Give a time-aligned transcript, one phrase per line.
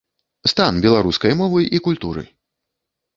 [0.51, 2.25] Стан беларускай мовы і культуры?